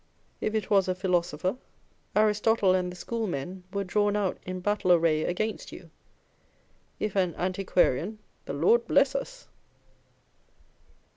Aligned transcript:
If 0.41 0.55
it 0.55 0.71
was 0.71 0.87
a 0.87 0.95
philosopher, 0.95 1.57
Aristotle 2.15 2.73
and 2.73 2.91
the 2.91 2.95
Schoolmen 2.95 3.65
were 3.71 3.83
drawn 3.83 4.15
out 4.15 4.39
in 4.47 4.59
battle 4.59 4.91
array 4.91 5.23
against 5.25 5.71
you: 5.71 5.81
â€" 5.83 5.89
if 6.99 7.15
an 7.15 7.35
antiquarian, 7.35 8.17
the 8.45 8.53
Lord 8.53 8.87
bless 8.87 9.13
us 9.13 9.47